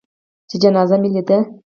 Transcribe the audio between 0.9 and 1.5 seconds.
مې لېده.